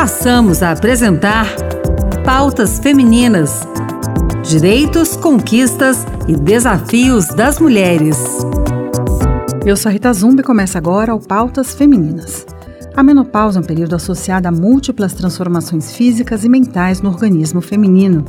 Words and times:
passamos 0.00 0.62
a 0.62 0.70
apresentar 0.70 1.46
Pautas 2.24 2.78
Femininas: 2.78 3.68
Direitos, 4.42 5.14
Conquistas 5.14 6.06
e 6.26 6.34
Desafios 6.34 7.26
das 7.26 7.58
Mulheres. 7.60 8.16
Eu 9.66 9.76
sou 9.76 9.92
Rita 9.92 10.10
Zumbi 10.14 10.40
e 10.40 10.42
começa 10.42 10.78
agora 10.78 11.14
o 11.14 11.20
Pautas 11.20 11.74
Femininas. 11.74 12.46
A 12.96 13.02
menopausa 13.02 13.58
é 13.58 13.62
um 13.62 13.66
período 13.66 13.94
associado 13.94 14.48
a 14.48 14.50
múltiplas 14.50 15.12
transformações 15.12 15.92
físicas 15.92 16.46
e 16.46 16.48
mentais 16.48 17.02
no 17.02 17.10
organismo 17.10 17.60
feminino. 17.60 18.24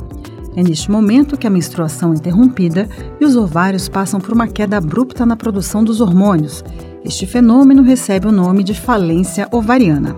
É 0.57 0.61
neste 0.61 0.91
momento 0.91 1.38
que 1.38 1.47
a 1.47 1.49
menstruação 1.49 2.11
é 2.11 2.17
interrompida 2.17 2.89
e 3.17 3.23
os 3.23 3.38
ovários 3.38 3.88
passam 3.88 4.19
por 4.19 4.33
uma 4.33 4.45
queda 4.45 4.75
abrupta 4.75 5.25
na 5.25 5.38
produção 5.38 5.85
dos 5.85 6.01
hormônios. 6.01 6.65
Este 7.05 7.25
fenômeno 7.25 7.81
recebe 7.81 8.27
o 8.27 8.31
nome 8.31 8.61
de 8.61 8.73
falência 8.73 9.47
ovariana. 9.53 10.17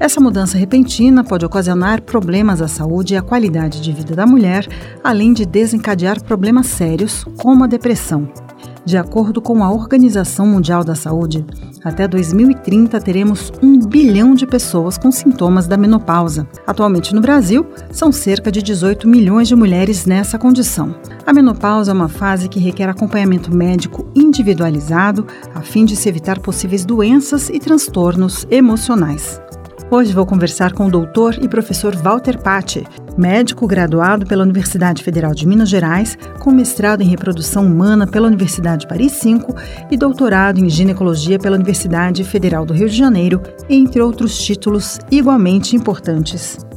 Essa 0.00 0.18
mudança 0.18 0.56
repentina 0.56 1.22
pode 1.22 1.44
ocasionar 1.44 2.00
problemas 2.00 2.62
à 2.62 2.66
saúde 2.66 3.12
e 3.12 3.16
à 3.18 3.22
qualidade 3.22 3.82
de 3.82 3.92
vida 3.92 4.16
da 4.16 4.26
mulher, 4.26 4.66
além 5.04 5.34
de 5.34 5.44
desencadear 5.44 6.24
problemas 6.24 6.68
sérios, 6.68 7.22
como 7.36 7.64
a 7.64 7.66
depressão. 7.66 8.26
De 8.82 8.96
acordo 8.96 9.42
com 9.42 9.62
a 9.62 9.70
Organização 9.70 10.46
Mundial 10.46 10.82
da 10.82 10.94
Saúde, 10.94 11.44
até 11.84 12.08
2030 12.08 12.98
teremos 12.98 13.52
um 13.62 13.78
bilhão 13.78 14.34
de 14.34 14.46
pessoas 14.46 14.96
com 14.96 15.12
sintomas 15.12 15.66
da 15.66 15.76
menopausa. 15.76 16.48
Atualmente 16.66 17.14
no 17.14 17.20
Brasil, 17.20 17.66
são 17.92 18.10
cerca 18.10 18.50
de 18.50 18.62
18 18.62 19.06
milhões 19.06 19.48
de 19.48 19.54
mulheres 19.54 20.06
nessa 20.06 20.38
condição. 20.38 20.94
A 21.26 21.32
menopausa 21.32 21.92
é 21.92 21.94
uma 21.94 22.08
fase 22.08 22.48
que 22.48 22.58
requer 22.58 22.88
acompanhamento 22.88 23.54
médico 23.54 24.10
individualizado 24.14 25.26
a 25.54 25.60
fim 25.60 25.84
de 25.84 25.94
se 25.94 26.08
evitar 26.08 26.38
possíveis 26.38 26.86
doenças 26.86 27.50
e 27.50 27.58
transtornos 27.58 28.46
emocionais. 28.50 29.38
Hoje 29.92 30.12
vou 30.12 30.24
conversar 30.24 30.72
com 30.72 30.86
o 30.86 30.90
doutor 30.90 31.36
e 31.42 31.48
professor 31.48 31.96
Walter 31.96 32.38
Patti, 32.38 32.86
médico 33.18 33.66
graduado 33.66 34.24
pela 34.24 34.44
Universidade 34.44 35.02
Federal 35.02 35.34
de 35.34 35.44
Minas 35.48 35.68
Gerais, 35.68 36.16
com 36.38 36.52
mestrado 36.52 37.00
em 37.00 37.08
reprodução 37.08 37.66
humana 37.66 38.06
pela 38.06 38.28
Universidade 38.28 38.86
Paris 38.86 39.10
5 39.14 39.52
e 39.90 39.96
doutorado 39.96 40.60
em 40.60 40.70
ginecologia 40.70 41.40
pela 41.40 41.56
Universidade 41.56 42.22
Federal 42.22 42.64
do 42.64 42.72
Rio 42.72 42.88
de 42.88 42.96
Janeiro, 42.96 43.42
entre 43.68 44.00
outros 44.00 44.38
títulos 44.38 45.00
igualmente 45.10 45.74
importantes. 45.74 46.69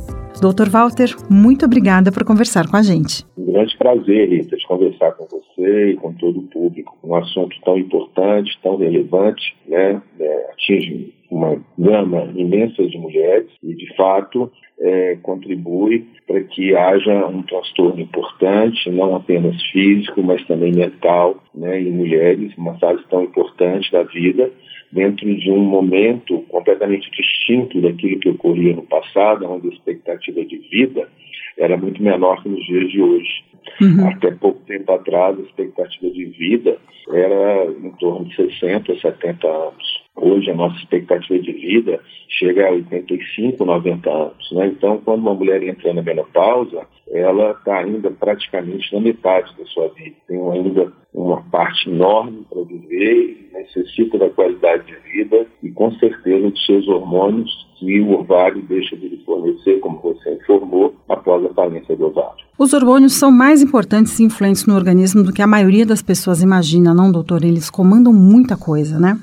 Doutor 0.44 0.67
Walter, 0.69 1.16
muito 1.31 1.63
obrigada 1.63 2.11
por 2.11 2.25
conversar 2.25 2.69
com 2.69 2.75
a 2.75 2.81
gente. 2.81 3.23
Um 3.38 3.45
grande 3.53 3.77
prazer, 3.77 4.27
Rita, 4.27 4.58
de 4.58 4.67
conversar 4.67 5.13
com 5.13 5.25
você 5.25 5.91
e 5.91 5.95
com 5.95 6.11
todo 6.16 6.38
o 6.38 6.47
público. 6.47 6.97
Um 7.02 7.16
assunto 7.16 7.55
tão 7.63 7.77
importante, 7.77 8.59
tão 8.61 8.75
relevante, 8.75 9.55
né? 9.66 10.02
É, 10.19 10.52
atinge 10.52 11.13
uma 11.31 11.58
gama 11.80 12.30
imensa 12.35 12.85
de 12.85 12.97
mulheres 12.97 13.47
e, 13.63 13.73
de 13.73 13.95
fato, 13.95 14.52
é, 14.81 15.17
contribui 15.23 16.05
para 16.27 16.41
que 16.41 16.75
haja 16.75 17.25
um 17.25 17.41
transtorno 17.44 18.02
importante, 18.02 18.89
não 18.89 19.16
apenas 19.16 19.55
físico, 19.72 20.22
mas 20.22 20.45
também 20.45 20.73
mental, 20.73 21.41
né, 21.55 21.80
em 21.80 21.89
mulheres, 21.89 22.52
uma 22.57 22.78
fase 22.80 23.02
tão 23.09 23.23
importante 23.23 23.89
da 23.94 24.03
vida, 24.03 24.52
dentro 24.94 25.25
de 25.36 25.49
um 25.49 25.63
momento 25.63 26.39
completamente 26.49 27.09
distinto 27.11 27.81
daquilo 27.81 28.19
que 28.19 28.30
ocorria 28.30 28.75
no 28.75 28.83
passado, 28.83 29.50
onde 29.50 29.67
a 29.67 29.72
expectativa 29.72 30.45
de 30.45 30.58
vida 30.69 31.09
era 31.58 31.75
muito 31.75 32.02
menor 32.02 32.41
que 32.41 32.50
nos 32.50 32.66
dias 32.66 32.91
de 32.91 33.02
hoje. 33.02 33.44
Uhum. 33.81 34.08
Até 34.08 34.31
pouco 34.31 34.59
tempo 34.67 34.91
atrás, 34.91 35.38
a 35.38 35.41
expectativa 35.41 36.13
de 36.13 36.25
vida 36.25 36.77
era 37.11 37.66
em 37.66 37.91
torno 38.00 38.25
de 38.25 38.35
60, 38.35 39.00
70 39.00 39.47
anos. 39.47 39.92
Hoje 40.16 40.52
a 40.52 40.56
nossa 40.56 40.78
expectativa 40.78 41.39
de 41.39 41.52
vida 41.52 42.00
chega 42.30 42.67
a 42.67 42.72
85, 42.72 43.66
90 43.66 44.09
anos. 44.09 44.52
Né? 44.52 44.67
Então, 44.67 45.02
quando 45.03 45.22
uma 45.22 45.33
mulher 45.33 45.64
entra 45.64 45.94
na 45.94 46.02
menopausa, 46.02 46.86
ela 47.11 47.52
está 47.52 47.80
ainda 47.80 48.11
praticamente 48.11 48.94
na 48.94 49.02
metade 49.02 49.52
da 49.57 49.66
sua 49.66 49.88
vida. 49.90 50.16
Tem 50.28 50.40
ainda 50.52 50.94
uma 51.13 51.41
parte 51.44 51.90
enorme 51.90 52.46
para 52.50 52.63
viver, 52.63 53.50
necessita 53.53 54.18
da 54.18 54.29
qualidade 54.29 54.85
de 54.85 54.96
vida 55.12 55.47
e, 55.62 55.69
com 55.69 55.91
certeza, 55.94 56.50
dos 56.50 56.66
seus 56.66 56.88
hormônios 56.88 57.52
que 57.79 58.00
o 58.00 58.19
ovário 58.19 58.62
deixa 58.63 58.96
de 58.96 59.09
lhe 59.09 59.18
fornecer, 59.25 59.79
como 59.79 60.00
você 60.00 60.35
informou, 60.35 60.96
após 61.09 61.44
a 61.46 61.53
falência 61.53 61.96
do 61.96 62.06
ovário. 62.06 62.44
Os 62.57 62.72
hormônios 62.72 63.13
são 63.13 63.31
mais 63.31 63.62
importantes 63.62 64.19
e 64.19 64.23
influentes 64.23 64.66
no 64.66 64.75
organismo 64.75 65.23
do 65.23 65.34
que 65.34 65.41
a 65.41 65.47
maioria 65.47 65.85
das 65.85 66.02
pessoas 66.02 66.41
imagina, 66.41 66.94
não, 66.94 67.12
doutor? 67.12 67.44
Eles 67.44 67.69
comandam 67.69 68.13
muita 68.13 68.56
coisa, 68.56 69.00
né? 69.00 69.19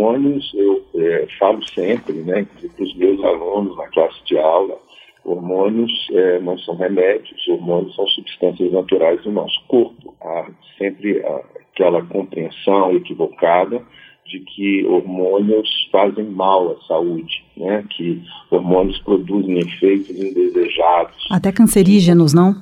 Hormônios, 0.00 0.50
eu 0.54 0.82
é, 0.94 1.26
falo 1.38 1.62
sempre, 1.68 2.14
né, 2.14 2.46
para 2.74 2.84
os 2.84 2.96
meus 2.96 3.22
alunos 3.22 3.76
na 3.76 3.86
classe 3.88 4.24
de 4.24 4.38
aula, 4.38 4.78
hormônios 5.24 5.92
é, 6.12 6.40
não 6.40 6.56
são 6.58 6.74
remédios, 6.74 7.46
hormônios 7.48 7.94
são 7.94 8.06
substâncias 8.08 8.72
naturais 8.72 9.22
do 9.22 9.30
nosso 9.30 9.62
corpo. 9.68 10.14
Há 10.22 10.50
sempre 10.78 11.22
aquela 11.26 12.02
compreensão 12.02 12.96
equivocada 12.96 13.82
de 14.26 14.40
que 14.40 14.86
hormônios 14.86 15.68
fazem 15.92 16.24
mal 16.24 16.72
à 16.72 16.86
saúde, 16.86 17.44
né? 17.56 17.84
que 17.90 18.22
hormônios 18.50 18.98
produzem 19.00 19.58
efeitos 19.58 20.10
indesejados. 20.10 21.28
Até 21.30 21.52
cancerígenos, 21.52 22.32
não? 22.32 22.54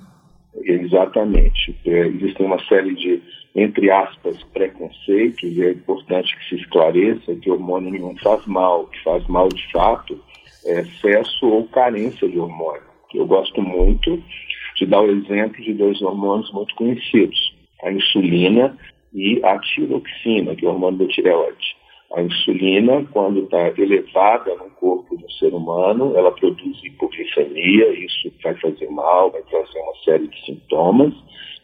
Exatamente. 0.65 1.77
É, 1.87 2.07
existem 2.09 2.47
uma 2.47 2.59
série 2.65 2.95
de 2.95 3.23
entre 3.63 3.91
aspas, 3.91 4.43
preconceitos, 4.53 5.43
e 5.43 5.63
é 5.63 5.71
importante 5.71 6.37
que 6.37 6.49
se 6.49 6.63
esclareça 6.63 7.35
que 7.37 7.51
hormônio 7.51 7.91
nenhum 7.91 8.17
faz 8.19 8.45
mal, 8.47 8.87
que 8.87 9.03
faz 9.03 9.27
mal 9.27 9.49
de 9.49 9.71
fato 9.73 10.19
é 10.65 10.81
excesso 10.81 11.47
ou 11.47 11.67
carência 11.69 12.29
de 12.29 12.39
hormônio. 12.39 12.83
Eu 13.15 13.27
gosto 13.27 13.63
muito 13.63 14.23
de 14.77 14.87
dar 14.87 15.01
o 15.01 15.11
exemplo 15.11 15.63
de 15.63 15.73
dois 15.73 16.01
hormônios 16.03 16.53
muito 16.53 16.75
conhecidos, 16.75 17.39
a 17.83 17.91
insulina 17.91 18.77
e 19.15 19.41
a 19.45 19.59
tiroxina, 19.59 20.55
que 20.55 20.67
é 20.67 20.69
o 20.69 20.73
hormônio 20.73 20.99
da 20.99 21.07
tireoide. 21.07 21.77
A 22.15 22.23
insulina, 22.23 23.05
quando 23.13 23.45
está 23.45 23.69
elevada 23.77 24.55
no 24.57 24.71
corpo 24.71 25.17
do 25.17 25.31
ser 25.33 25.53
humano, 25.53 26.17
ela 26.17 26.33
produz 26.33 26.83
hipoglicemia, 26.83 27.91
isso 28.05 28.33
vai 28.43 28.55
fazer 28.55 28.89
mal, 28.91 29.31
vai 29.31 29.43
trazer 29.43 29.79
uma 29.79 29.95
série 30.05 30.29
de 30.29 30.45
sintomas, 30.45 31.15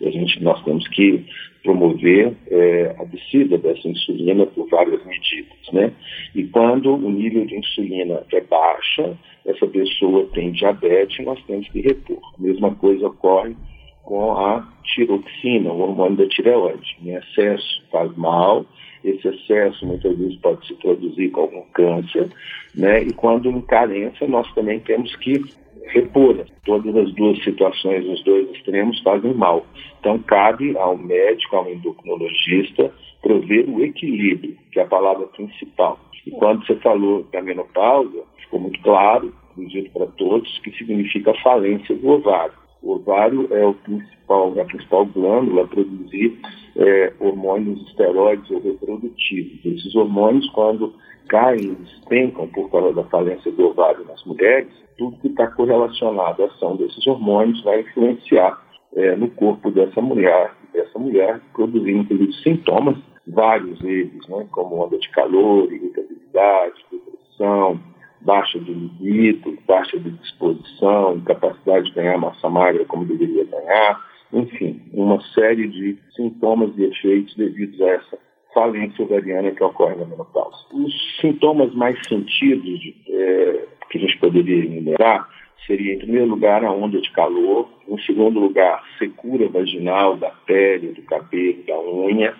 e 0.00 0.08
a 0.08 0.10
gente, 0.10 0.42
nós 0.42 0.62
temos 0.64 0.86
que 0.88 1.24
promover 1.64 2.36
é, 2.48 2.94
a 2.98 3.04
descida 3.04 3.56
dessa 3.56 3.88
insulina 3.88 4.46
por 4.46 4.68
várias 4.68 5.04
medidas, 5.04 5.58
né? 5.72 5.92
E 6.34 6.44
quando 6.44 6.94
o 6.94 7.10
nível 7.10 7.44
de 7.46 7.56
insulina 7.56 8.22
é 8.30 8.40
baixa, 8.42 9.18
essa 9.46 9.66
pessoa 9.66 10.28
tem 10.34 10.52
diabetes, 10.52 11.24
nós 11.24 11.42
temos 11.46 11.66
que 11.68 11.80
repor. 11.80 12.20
A 12.38 12.42
mesma 12.42 12.74
coisa 12.74 13.08
ocorre 13.08 13.56
com 14.02 14.32
a 14.32 14.68
tiroxina, 14.84 15.72
o 15.72 15.80
hormônio 15.80 16.18
da 16.18 16.28
tireoide. 16.28 16.96
Em 17.02 17.14
excesso 17.14 17.82
faz 17.90 18.14
mal, 18.14 18.66
esse 19.02 19.26
excesso 19.26 19.86
muitas 19.86 20.16
vezes 20.18 20.36
pode 20.36 20.66
se 20.66 20.74
produzir 20.74 21.30
com 21.30 21.40
algum 21.40 21.62
câncer, 21.72 22.28
né? 22.74 23.02
E 23.02 23.12
quando 23.14 23.50
em 23.50 23.60
carência, 23.62 24.28
nós 24.28 24.52
também 24.54 24.80
temos 24.80 25.16
que 25.16 25.42
repor. 25.86 26.44
Todas 26.64 26.96
as 26.96 27.12
duas 27.14 27.42
situações, 27.42 28.06
os 28.06 28.22
dois 28.24 28.50
extremos, 28.50 29.00
fazem 29.02 29.34
mal. 29.34 29.66
Então, 30.00 30.18
cabe 30.20 30.76
ao 30.76 30.96
médico, 30.96 31.56
ao 31.56 31.70
endocrinologista, 31.70 32.92
prover 33.22 33.68
o 33.68 33.82
equilíbrio, 33.82 34.56
que 34.70 34.78
é 34.78 34.82
a 34.82 34.86
palavra 34.86 35.26
principal. 35.28 35.98
E 36.26 36.30
quando 36.30 36.66
você 36.66 36.76
falou 36.76 37.24
da 37.32 37.42
menopausa, 37.42 38.22
ficou 38.38 38.60
muito 38.60 38.80
claro, 38.80 39.32
inclusive 39.52 39.88
para 39.90 40.06
todos, 40.06 40.58
que 40.60 40.70
significa 40.72 41.34
falência 41.42 41.94
do 41.94 42.08
ovário. 42.08 42.63
O 42.84 42.96
ovário 42.96 43.48
é 43.50 43.64
o 43.64 43.72
principal, 43.72 44.60
a 44.60 44.64
principal 44.66 45.06
glândula 45.06 45.64
a 45.64 45.66
produzir 45.66 46.38
é, 46.76 47.12
hormônios 47.18 47.80
esteroides 47.88 48.50
ou 48.50 48.60
reprodutivos. 48.60 49.64
Esses 49.64 49.94
hormônios, 49.96 50.46
quando 50.50 50.92
caem, 51.28 51.72
despencam 51.80 52.46
por 52.48 52.70
causa 52.70 52.92
da 52.92 53.04
falência 53.04 53.50
do 53.50 53.68
ovário 53.68 54.04
nas 54.04 54.22
mulheres, 54.24 54.68
tudo 54.98 55.16
que 55.16 55.28
está 55.28 55.46
correlacionado 55.46 56.42
à 56.42 56.46
ação 56.46 56.76
desses 56.76 57.06
hormônios 57.06 57.62
vai 57.64 57.80
influenciar 57.80 58.62
é, 58.94 59.16
no 59.16 59.30
corpo 59.30 59.70
dessa 59.70 60.02
mulher, 60.02 60.52
dessa 60.72 60.98
mulher 60.98 61.40
produzindo 61.54 62.00
inclusive 62.02 62.32
sintomas, 62.42 62.98
vários 63.26 63.78
deles, 63.78 64.28
né, 64.28 64.46
como 64.50 64.84
onda 64.84 64.98
de 64.98 65.08
calor, 65.10 65.72
irritabilidade, 65.72 66.84
depressão, 66.92 67.80
baixa 68.24 68.58
de 68.58 68.72
libido, 68.72 69.56
baixa 69.66 69.98
de 69.98 70.10
disposição, 70.10 71.16
incapacidade 71.16 71.86
de 71.86 71.94
ganhar 71.94 72.18
massa 72.18 72.48
magra 72.48 72.84
como 72.86 73.04
deveria 73.04 73.44
ganhar, 73.44 74.00
enfim, 74.32 74.80
uma 74.92 75.20
série 75.32 75.68
de 75.68 75.96
sintomas 76.16 76.76
e 76.76 76.84
efeitos 76.84 77.34
devidos 77.36 77.80
a 77.80 77.90
essa 77.90 78.18
falência 78.52 79.04
ovariana 79.04 79.50
que 79.50 79.62
ocorre 79.62 79.96
na 79.96 80.06
menopausa. 80.06 80.56
Os 80.72 80.92
sintomas 81.20 81.74
mais 81.74 81.98
sentidos 82.06 82.80
é, 83.08 83.66
que 83.90 83.98
a 83.98 84.00
gente 84.00 84.18
poderia 84.18 84.64
enumerar 84.64 85.28
seria, 85.66 85.94
em 85.94 85.98
primeiro 85.98 86.26
lugar, 86.26 86.64
a 86.64 86.70
onda 86.70 87.00
de 87.00 87.10
calor, 87.10 87.68
em 87.88 87.98
segundo 88.02 88.38
lugar, 88.38 88.82
secura 88.98 89.48
vaginal 89.48 90.16
da 90.16 90.30
pele, 90.46 90.88
do 90.88 91.02
cabelo, 91.02 91.62
da 91.66 91.80
unha, 91.80 92.34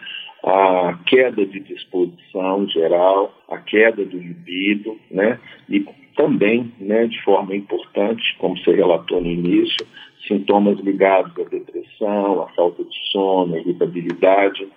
a 0.46 0.98
queda 1.06 1.44
de 1.46 1.60
disposição 1.60 2.68
geral, 2.68 3.32
a 3.48 3.58
queda 3.58 4.04
do 4.04 4.18
libido, 4.18 4.96
né? 5.10 5.38
E 5.68 5.86
também, 6.16 6.72
né, 6.78 7.06
de 7.06 7.20
forma 7.22 7.56
importante, 7.56 8.22
como 8.38 8.56
você 8.56 8.72
relatou 8.74 9.20
no 9.20 9.26
início, 9.26 9.86
sintomas 10.28 10.78
ligados 10.80 11.32
à 11.38 11.48
depressão, 11.48 12.42
à 12.42 12.48
falta 12.50 12.84
de 12.84 12.96
sono, 13.10 13.54
à 13.54 13.58
irritabilidade, 13.58 14.68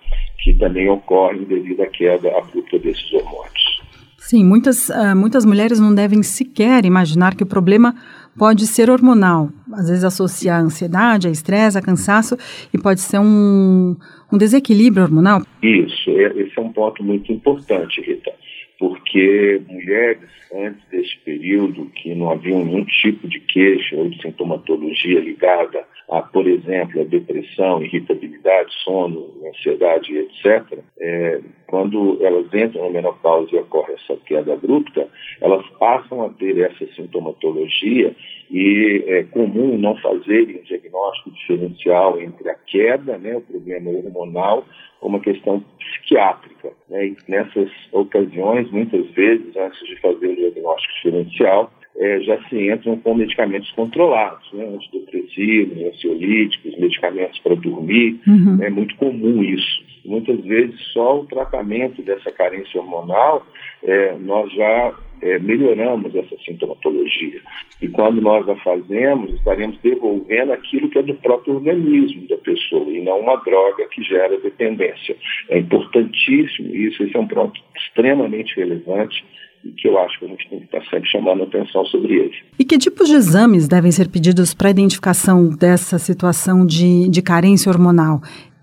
que 0.42 0.54
também 0.54 0.88
ocorrem 0.88 1.44
devido 1.44 1.80
à 1.82 1.86
queda 1.86 2.36
abrupta 2.36 2.78
desses 2.78 3.12
hormônios. 3.12 3.78
Sim, 4.18 4.44
muitas, 4.44 4.90
uh, 4.90 5.16
muitas 5.16 5.46
mulheres 5.46 5.80
não 5.80 5.94
devem 5.94 6.22
sequer 6.22 6.84
imaginar 6.84 7.34
que 7.34 7.42
o 7.42 7.46
problema 7.46 7.94
pode 8.36 8.66
ser 8.66 8.90
hormonal. 8.90 9.48
Às 9.72 9.88
vezes 9.88 10.04
associar 10.04 10.60
a 10.60 10.62
ansiedade, 10.62 11.28
a 11.28 11.30
estresse, 11.30 11.78
a 11.78 11.82
cansaço, 11.82 12.36
e 12.72 12.76
pode 12.76 13.00
ser 13.00 13.18
um, 13.18 13.96
um 14.32 14.38
desequilíbrio 14.38 15.04
hormonal. 15.04 15.42
Isso, 15.62 16.10
é, 16.10 16.26
esse 16.40 16.58
é 16.58 16.60
um 16.60 16.72
ponto 16.72 17.02
muito 17.02 17.32
importante, 17.32 18.00
Rita 18.00 18.32
porque 18.78 19.60
mulheres, 19.68 20.30
antes 20.54 20.80
desse 20.90 21.16
período, 21.24 21.86
que 21.86 22.14
não 22.14 22.30
havia 22.30 22.56
nenhum 22.56 22.84
tipo 22.84 23.26
de 23.28 23.40
queixa 23.40 23.96
ou 23.96 24.08
de 24.08 24.22
sintomatologia 24.22 25.20
ligada 25.20 25.84
a, 26.10 26.22
por 26.22 26.46
exemplo, 26.46 27.00
a 27.00 27.04
depressão, 27.04 27.82
irritabilidade, 27.82 28.72
sono, 28.82 29.30
ansiedade, 29.46 30.16
etc., 30.16 30.78
é, 30.98 31.40
quando 31.66 32.18
elas 32.24 32.46
entram 32.54 32.84
na 32.84 32.90
menopausa 32.90 33.54
e 33.54 33.58
ocorre 33.58 33.92
essa 33.92 34.16
queda 34.24 34.54
abrupta, 34.54 35.06
elas 35.40 35.66
passam 35.78 36.24
a 36.24 36.30
ter 36.30 36.58
essa 36.58 36.86
sintomatologia 36.94 38.14
e 38.50 39.04
é 39.06 39.24
comum 39.24 39.76
não 39.76 39.94
fazerem 39.96 40.60
um 40.60 40.62
diagnóstico 40.62 41.30
diferencial 41.32 42.18
entre 42.18 42.48
a 42.48 42.54
queda, 42.54 43.18
né, 43.18 43.36
o 43.36 43.42
problema 43.42 43.90
hormonal, 43.90 44.64
ou 45.02 45.10
uma 45.10 45.20
questão 45.20 45.62
psiquiátrica. 45.78 46.72
Né? 46.88 47.08
E 47.08 47.16
nessas 47.28 47.70
ocasiões, 47.92 48.70
muitas 48.70 49.06
vezes, 49.10 49.54
antes 49.56 49.78
de 49.86 50.00
fazer 50.00 50.26
o 50.26 50.36
diagnóstico 50.36 50.94
diferencial, 50.94 51.70
é, 51.98 52.20
já 52.20 52.40
se 52.48 52.70
entram 52.70 52.96
com 52.98 53.14
medicamentos 53.14 53.70
controlados, 53.72 54.52
né? 54.52 54.64
antidepressivos, 54.64 55.82
ansiolíticos, 55.82 56.78
medicamentos 56.78 57.38
para 57.40 57.56
dormir. 57.56 58.20
Uhum. 58.26 58.62
É 58.62 58.70
muito 58.70 58.94
comum 58.96 59.42
isso. 59.42 59.88
Muitas 60.04 60.40
vezes, 60.40 60.80
só 60.92 61.20
o 61.20 61.26
tratamento 61.26 62.00
dessa 62.02 62.30
carência 62.30 62.80
hormonal, 62.80 63.44
é, 63.82 64.16
nós 64.18 64.50
já 64.52 64.94
é, 65.20 65.38
melhoramos 65.40 66.14
essa 66.14 66.36
sintomatologia. 66.46 67.40
E 67.82 67.88
quando 67.88 68.20
nós 68.20 68.48
a 68.48 68.56
fazemos, 68.56 69.34
estaremos 69.34 69.76
devolvendo 69.82 70.52
aquilo 70.52 70.88
que 70.88 70.98
é 70.98 71.02
do 71.02 71.14
próprio 71.14 71.56
organismo 71.56 72.26
da 72.28 72.36
pessoa 72.38 72.88
e 72.90 73.00
não 73.00 73.20
uma 73.20 73.36
droga 73.36 73.86
que 73.88 74.02
gera 74.02 74.38
dependência. 74.38 75.16
É 75.50 75.58
importantíssimo 75.58 76.74
isso, 76.74 77.02
esse 77.02 77.16
é 77.16 77.20
um 77.20 77.26
ponto 77.26 77.60
extremamente 77.76 78.54
relevante 78.56 79.24
e 79.64 79.70
que 79.72 79.88
eu 79.88 79.98
acho 79.98 80.18
que 80.18 80.24
a 80.24 80.28
gente 80.28 80.48
tem 80.48 80.58
que 80.60 80.64
estar 80.66 80.82
sempre 80.90 81.08
chamando 81.08 81.42
atenção 81.42 81.84
sobre 81.86 82.14
ele. 82.14 82.34
E 82.58 82.64
que 82.64 82.78
tipos 82.78 83.08
de 83.08 83.14
exames 83.14 83.66
devem 83.68 83.90
ser 83.90 84.08
pedidos 84.08 84.54
para 84.54 84.70
identificação 84.70 85.48
dessa 85.50 85.98
situação 85.98 86.64
de, 86.64 87.08
de 87.08 87.22
carência 87.22 87.70
hormonal? 87.70 88.20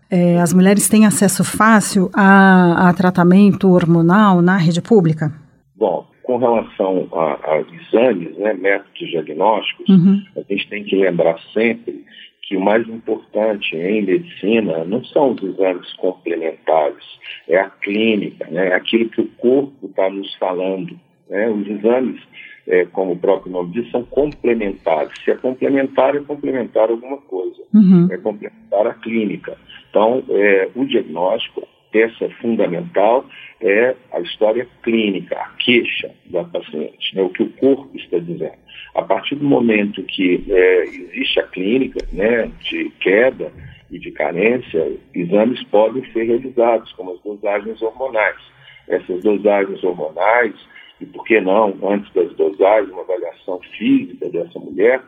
É, 0.09 0.39
as 0.39 0.53
mulheres 0.53 0.87
têm 0.87 1.05
acesso 1.05 1.43
fácil 1.43 2.09
a, 2.13 2.89
a 2.89 2.93
tratamento 2.93 3.69
hormonal 3.69 4.41
na 4.41 4.55
rede 4.57 4.81
pública? 4.81 5.33
Bom, 5.75 6.05
com 6.23 6.37
relação 6.37 7.07
a, 7.11 7.51
a 7.51 7.61
exames, 7.61 8.37
né, 8.37 8.53
métodos 8.53 9.09
diagnósticos, 9.09 9.89
uhum. 9.89 10.21
a 10.37 10.41
gente 10.41 10.69
tem 10.69 10.83
que 10.83 10.95
lembrar 10.95 11.37
sempre 11.53 12.04
que 12.45 12.55
o 12.55 12.61
mais 12.61 12.87
importante 12.87 13.75
em 13.75 14.03
medicina 14.03 14.85
não 14.85 15.03
são 15.05 15.31
os 15.31 15.43
exames 15.43 15.91
complementares, 15.93 17.03
é 17.47 17.57
a 17.57 17.69
clínica, 17.69 18.45
né, 18.51 18.69
é 18.69 18.75
aquilo 18.75 19.09
que 19.09 19.21
o 19.21 19.27
corpo 19.37 19.87
está 19.87 20.09
nos 20.09 20.33
falando. 20.35 20.99
Né? 21.27 21.49
Os 21.49 21.67
exames, 21.67 22.21
é, 22.67 22.85
como 22.85 23.13
o 23.13 23.17
próprio 23.17 23.51
nome 23.51 23.73
diz, 23.73 23.89
são 23.89 24.03
complementares. 24.03 25.13
Se 25.23 25.31
é 25.31 25.35
complementar, 25.35 26.15
é 26.15 26.19
complementar 26.19 26.89
alguma 26.89 27.17
coisa, 27.17 27.63
uhum. 27.73 28.07
é 28.11 28.17
complementar 28.17 28.87
a 28.87 28.93
clínica. 28.93 29.57
Então, 29.89 30.23
é, 30.29 30.69
o 30.75 30.85
diagnóstico 30.85 31.67
peça 31.95 32.29
fundamental 32.41 33.25
é 33.61 33.95
a 34.11 34.19
história 34.19 34.67
clínica, 34.83 35.37
a 35.37 35.49
queixa 35.57 36.11
da 36.25 36.43
paciente, 36.43 37.15
né, 37.15 37.21
o 37.21 37.29
que 37.29 37.43
o 37.43 37.49
corpo 37.51 37.89
está 37.95 38.19
dizendo. 38.19 38.57
A 38.93 39.01
partir 39.01 39.35
do 39.35 39.45
momento 39.45 40.03
que 40.03 40.43
é, 40.49 40.83
existe 40.83 41.39
a 41.39 41.43
clínica 41.43 42.05
né, 42.11 42.51
de 42.59 42.89
queda 42.99 43.49
e 43.89 43.97
de 43.97 44.11
carência, 44.11 44.91
exames 45.13 45.63
podem 45.65 46.03
ser 46.11 46.23
realizados, 46.23 46.91
como 46.93 47.13
as 47.13 47.21
dosagens 47.21 47.81
hormonais. 47.81 48.41
Essas 48.89 49.23
dosagens 49.23 49.81
hormonais, 49.81 50.53
e 50.99 51.05
por 51.05 51.23
que 51.23 51.39
não, 51.39 51.77
antes 51.81 52.11
das 52.13 52.33
dosagens, 52.33 52.91
uma 52.91 53.03
avaliação 53.03 53.61
física 53.77 54.29
dessa 54.29 54.59
mulher, 54.59 55.01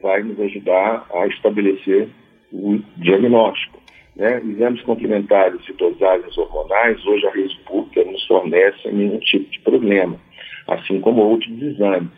vai 0.00 0.22
nos 0.22 0.38
ajudar 0.38 1.04
a 1.12 1.26
estabelecer 1.26 2.08
o 2.52 2.78
diagnóstico. 2.96 3.87
Né? 4.18 4.42
Exames 4.44 4.82
complementares 4.82 5.64
de 5.64 5.72
dosagens 5.74 6.36
hormonais, 6.36 7.06
hoje 7.06 7.26
a 7.26 7.30
rede 7.30 7.56
pública 7.64 8.04
nos 8.04 8.26
fornece 8.26 8.90
nenhum 8.90 9.18
tipo 9.20 9.48
de 9.48 9.60
problema, 9.60 10.20
assim 10.66 11.00
como 11.00 11.22
outros 11.22 11.62
exames. 11.62 12.10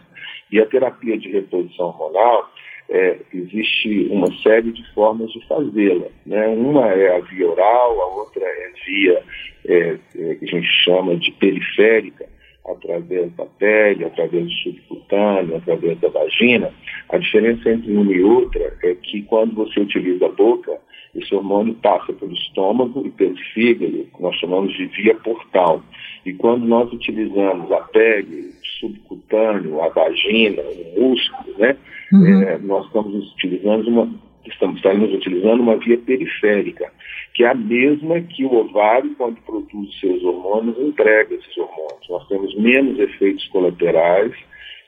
E 0.50 0.58
a 0.58 0.66
terapia 0.66 1.18
de 1.18 1.30
reposição 1.30 1.88
hormonal, 1.88 2.50
é, 2.88 3.18
existe 3.32 4.08
uma 4.10 4.26
série 4.42 4.72
de 4.72 4.84
formas 4.94 5.30
de 5.30 5.46
fazê-la. 5.46 6.06
Né? 6.26 6.48
Uma 6.48 6.88
é 6.88 7.16
a 7.16 7.20
via 7.20 7.48
oral, 7.48 8.00
a 8.00 8.06
outra 8.16 8.42
é 8.44 8.72
via 8.84 9.22
é, 9.66 9.98
é, 10.16 10.34
que 10.34 10.44
a 10.44 10.48
gente 10.48 10.66
chama 10.82 11.16
de 11.16 11.30
periférica, 11.32 12.26
através 12.66 13.32
da 13.36 13.46
pele, 13.46 14.04
através 14.04 14.44
do 14.44 14.52
subcutâneo, 14.52 15.56
através 15.56 15.98
da 16.00 16.08
vagina. 16.08 16.72
A 17.10 17.18
diferença 17.18 17.70
entre 17.70 17.92
uma 17.92 18.12
e 18.12 18.22
outra 18.22 18.76
é 18.82 18.94
que 18.94 19.22
quando 19.22 19.54
você 19.54 19.80
utiliza 19.80 20.26
a 20.26 20.30
boca, 20.30 20.78
esse 21.14 21.34
hormônio 21.34 21.74
passa 21.74 22.12
pelo 22.12 22.32
estômago 22.32 23.04
e 23.06 23.10
pelo 23.10 23.36
fígado, 23.52 24.06
que 24.14 24.22
nós 24.22 24.36
chamamos 24.36 24.72
de 24.74 24.86
via 24.86 25.14
portal. 25.16 25.82
E 26.24 26.32
quando 26.34 26.66
nós 26.66 26.92
utilizamos 26.92 27.70
a 27.72 27.80
pele, 27.82 28.50
o 28.50 28.66
subcutâneo, 28.80 29.82
a 29.82 29.88
vagina, 29.88 30.62
o 30.62 31.00
músculo, 31.00 31.58
né, 31.58 31.76
uhum. 32.12 32.42
é, 32.42 32.58
nós 32.58 32.86
estamos 32.86 33.32
utilizando 33.32 33.88
uma 33.88 34.30
estamos, 34.46 34.76
estaremos 34.76 35.12
utilizando 35.12 35.60
uma 35.60 35.76
via 35.76 35.98
periférica, 35.98 36.90
que 37.34 37.44
é 37.44 37.48
a 37.48 37.54
mesma 37.54 38.20
que 38.20 38.44
o 38.44 38.54
ovário, 38.54 39.14
quando 39.16 39.36
produz 39.42 40.00
seus 40.00 40.22
hormônios, 40.22 40.78
entrega 40.78 41.34
esses 41.34 41.56
hormônios. 41.56 42.08
Nós 42.08 42.26
temos 42.28 42.54
menos 42.56 42.98
efeitos 42.98 43.46
colaterais 43.48 44.32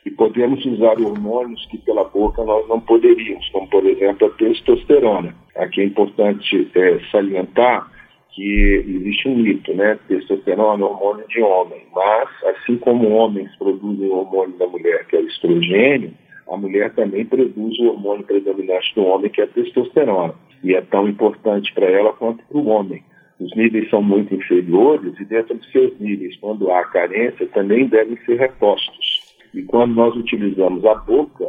e 0.05 0.11
podemos 0.11 0.65
usar 0.65 1.01
hormônios 1.01 1.65
que 1.67 1.79
pela 1.79 2.05
boca 2.05 2.43
nós 2.45 2.69
não 2.69 2.81
poderíamos, 2.81 3.49
como 3.51 3.69
por 3.69 3.87
exemplo 3.87 4.27
a 4.27 4.31
testosterona. 4.31 5.35
Aqui 5.57 5.81
é 5.81 5.85
importante 5.85 6.71
é, 6.75 6.99
salientar 7.11 7.91
que 8.35 8.85
existe 8.87 9.29
um 9.29 9.37
mito, 9.37 9.73
né? 9.75 9.99
Testosterona 10.09 10.83
é 10.83 10.89
hormônio 10.89 11.27
de 11.29 11.41
homem, 11.43 11.83
mas 11.95 12.29
assim 12.45 12.77
como 12.79 13.11
homens 13.11 13.55
produzem 13.57 14.09
o 14.09 14.17
hormônio 14.17 14.57
da 14.57 14.67
mulher, 14.67 15.07
que 15.07 15.17
é 15.17 15.21
o 15.21 15.27
estrogênio, 15.27 16.13
a 16.51 16.57
mulher 16.57 16.93
também 16.95 17.25
produz 17.25 17.79
o 17.79 17.89
hormônio 17.89 18.25
predominante 18.25 18.95
do 18.95 19.05
homem, 19.05 19.31
que 19.31 19.41
é 19.41 19.45
a 19.45 19.49
testosterona. 19.49 20.35
E 20.65 20.75
é 20.75 20.81
tão 20.81 21.09
importante 21.09 21.73
para 21.73 21.87
ela 21.87 22.13
quanto 22.13 22.43
para 22.45 22.59
o 22.59 22.67
homem. 22.69 23.03
Os 23.39 23.55
níveis 23.57 23.91
são 23.91 24.03
muito 24.03 24.35
inferiores 24.35 25.19
e 25.19 25.25
dentro 25.25 25.57
dos 25.57 25.71
seus 25.73 25.99
níveis, 25.99 26.37
quando 26.37 26.71
há 26.71 26.85
carência, 26.85 27.47
também 27.49 27.87
devem 27.87 28.17
ser 28.25 28.39
repostos. 28.39 29.12
E 29.55 29.63
quando 29.63 29.95
nós 29.95 30.17
utilizamos 30.17 30.85
a 30.85 30.95
boca, 30.95 31.49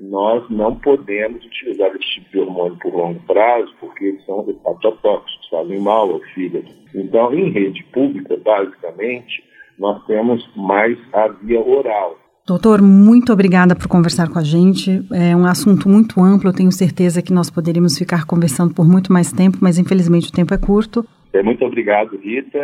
nós 0.00 0.44
não 0.50 0.74
podemos 0.76 1.44
utilizar 1.44 1.88
esse 1.90 2.14
tipo 2.14 2.30
de 2.30 2.38
hormônio 2.38 2.78
por 2.80 2.94
longo 2.94 3.20
prazo, 3.20 3.72
porque 3.78 4.04
eles 4.06 4.24
são 4.24 4.44
hepatotóxicos, 4.48 5.48
fazem 5.50 5.80
mal 5.80 6.10
ao 6.10 6.20
fígado. 6.34 6.68
Então, 6.94 7.32
em 7.32 7.50
rede 7.50 7.84
pública, 7.92 8.36
basicamente, 8.42 9.44
nós 9.78 10.04
temos 10.06 10.48
mais 10.56 10.98
a 11.12 11.28
via 11.28 11.60
oral. 11.60 12.18
Doutor, 12.44 12.82
muito 12.82 13.32
obrigada 13.32 13.76
por 13.76 13.86
conversar 13.86 14.28
com 14.28 14.38
a 14.38 14.42
gente. 14.42 15.06
É 15.12 15.36
um 15.36 15.46
assunto 15.46 15.88
muito 15.88 16.20
amplo, 16.20 16.48
eu 16.50 16.54
tenho 16.54 16.72
certeza 16.72 17.22
que 17.22 17.32
nós 17.32 17.48
poderíamos 17.48 17.96
ficar 17.96 18.24
conversando 18.24 18.74
por 18.74 18.84
muito 18.84 19.12
mais 19.12 19.30
tempo, 19.30 19.58
mas 19.60 19.78
infelizmente 19.78 20.28
o 20.28 20.32
tempo 20.32 20.52
é 20.52 20.58
curto. 20.58 21.06
É, 21.32 21.42
muito 21.42 21.64
obrigado, 21.64 22.18
Rita, 22.18 22.58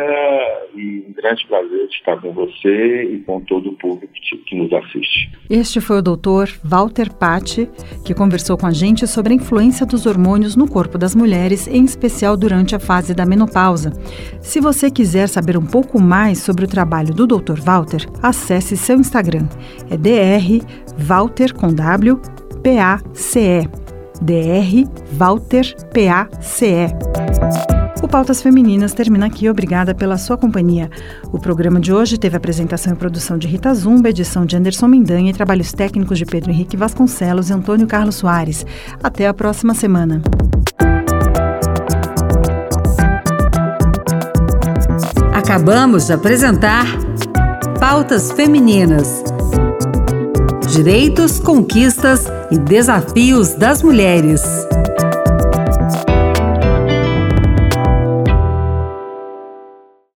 e 0.75 1.03
um 1.09 1.13
grande 1.13 1.45
prazer 1.47 1.87
estar 1.89 2.21
com 2.21 2.31
você 2.31 3.03
e 3.03 3.19
com 3.25 3.41
todo 3.41 3.69
o 3.69 3.73
público 3.73 4.13
que 4.45 4.55
nos 4.55 4.71
assiste. 4.71 5.31
Este 5.49 5.81
foi 5.81 5.97
o 5.97 6.01
doutor 6.03 6.47
Walter 6.63 7.11
Patti, 7.11 7.67
que 8.05 8.13
conversou 8.13 8.57
com 8.57 8.67
a 8.67 8.71
gente 8.71 9.07
sobre 9.07 9.33
a 9.33 9.35
influência 9.35 9.87
dos 9.87 10.05
hormônios 10.05 10.55
no 10.55 10.69
corpo 10.69 10.99
das 10.99 11.15
mulheres, 11.15 11.67
em 11.67 11.83
especial 11.83 12.37
durante 12.37 12.75
a 12.75 12.79
fase 12.79 13.15
da 13.15 13.25
menopausa. 13.25 13.91
Se 14.39 14.61
você 14.61 14.91
quiser 14.91 15.27
saber 15.27 15.57
um 15.57 15.65
pouco 15.65 15.99
mais 15.99 16.37
sobre 16.37 16.65
o 16.65 16.67
trabalho 16.67 17.13
do 17.13 17.25
Dr. 17.25 17.59
Walter, 17.59 18.05
acesse 18.21 18.77
seu 18.77 18.97
Instagram. 18.97 19.47
É 19.89 19.97
dr 19.97 20.63
Walter 20.97 21.55
com 21.55 21.73
W 21.73 22.21
P 22.61 22.77
A 22.77 22.99
C 23.13 23.61
E. 23.61 23.79
Dr 24.21 24.89
Walter 25.13 25.63
P 25.91 26.07
A 26.07 26.29
C 26.39 26.85
E. 26.85 27.08
Pautas 28.09 28.41
Femininas 28.41 28.91
termina 28.91 29.27
aqui. 29.27 29.47
Obrigada 29.47 29.93
pela 29.93 30.17
sua 30.17 30.35
companhia. 30.35 30.89
O 31.31 31.39
programa 31.39 31.79
de 31.79 31.93
hoje 31.93 32.17
teve 32.17 32.35
apresentação 32.35 32.93
e 32.93 32.95
produção 32.95 33.37
de 33.37 33.47
Rita 33.47 33.73
Zumba, 33.73 34.09
edição 34.09 34.45
de 34.45 34.57
Anderson 34.57 34.87
Mendanha 34.87 35.29
e 35.29 35.33
trabalhos 35.33 35.71
técnicos 35.71 36.17
de 36.17 36.25
Pedro 36.25 36.51
Henrique 36.51 36.75
Vasconcelos 36.75 37.49
e 37.49 37.53
Antônio 37.53 37.85
Carlos 37.85 38.15
Soares. 38.15 38.65
Até 39.03 39.27
a 39.27 39.33
próxima 39.33 39.75
semana. 39.75 40.21
Acabamos 45.33 46.07
de 46.07 46.13
apresentar 46.13 46.85
Pautas 47.79 48.31
Femininas. 48.31 49.23
Direitos, 50.71 51.39
conquistas 51.39 52.25
e 52.51 52.57
desafios 52.57 53.53
das 53.53 53.81
mulheres. 53.83 54.68